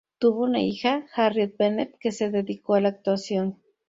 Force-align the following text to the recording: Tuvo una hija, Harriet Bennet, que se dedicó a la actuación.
Tuvo 0.17 0.45
una 0.45 0.59
hija, 0.63 1.05
Harriet 1.13 1.57
Bennet, 1.59 1.95
que 1.99 2.11
se 2.11 2.31
dedicó 2.31 2.73
a 2.73 2.81
la 2.81 2.89
actuación. 2.89 3.61